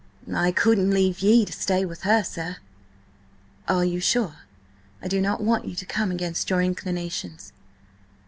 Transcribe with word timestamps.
"I 0.33 0.51
couldn't 0.51 0.89
leave 0.89 1.19
ye 1.19 1.45
to 1.45 1.53
stay 1.53 1.85
with 1.85 2.01
her, 2.01 2.23
sir." 2.23 2.55
"Are 3.67 3.85
you 3.85 3.99
sure? 3.99 4.35
I 4.99 5.07
do 5.07 5.21
not 5.21 5.41
want 5.41 5.65
you 5.65 5.75
to 5.75 5.85
come 5.85 6.09
against 6.09 6.49
your 6.49 6.59
inclinations." 6.63 7.53